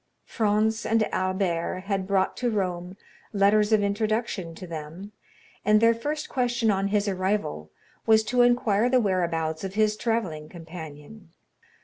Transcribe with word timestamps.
Franz 0.25 0.83
and 0.83 1.03
Albert 1.13 1.81
had 1.85 2.07
brought 2.07 2.35
to 2.35 2.49
Rome 2.49 2.97
letters 3.33 3.71
of 3.71 3.83
introduction 3.83 4.55
to 4.55 4.65
them, 4.65 5.11
and 5.63 5.79
their 5.79 5.93
first 5.93 6.27
question 6.27 6.71
on 6.71 6.87
his 6.87 7.07
arrival 7.07 7.69
was 8.07 8.23
to 8.23 8.41
inquire 8.41 8.89
the 8.89 8.99
whereabouts 8.99 9.63
of 9.63 9.75
his 9.75 9.95
travelling 9.95 10.49
companion. 10.49 11.29